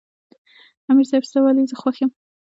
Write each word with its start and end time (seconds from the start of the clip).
"امیر 0.89 1.05
صېب 1.11 1.23
ستا 1.29 1.39
ولې 1.41 1.63
زۀ 1.69 1.75
خوښ 1.81 1.95
یم" 2.01 2.09
ـ 2.13 2.13